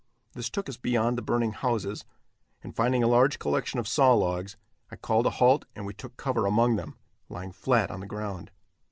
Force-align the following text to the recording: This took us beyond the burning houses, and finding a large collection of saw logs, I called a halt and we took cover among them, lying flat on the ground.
This 0.33 0.49
took 0.49 0.67
us 0.67 0.77
beyond 0.77 1.15
the 1.15 1.21
burning 1.21 1.51
houses, 1.51 2.05
and 2.63 2.75
finding 2.75 3.03
a 3.03 3.07
large 3.07 3.37
collection 3.37 3.79
of 3.79 3.87
saw 3.87 4.15
logs, 4.15 4.57
I 4.89 4.95
called 4.95 5.27
a 5.27 5.37
halt 5.37 5.65
and 5.75 5.85
we 5.85 5.93
took 5.93 6.17
cover 6.17 6.47
among 6.47 6.75
them, 6.75 6.97
lying 7.29 7.51
flat 7.51 7.91
on 7.91 7.99
the 7.99 8.07
ground. 8.07 8.49